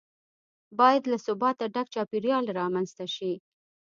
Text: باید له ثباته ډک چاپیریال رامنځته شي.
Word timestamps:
باید 0.79 1.03
له 1.11 1.17
ثباته 1.25 1.65
ډک 1.73 1.87
چاپیریال 1.95 2.45
رامنځته 2.59 3.05
شي. 3.15 3.33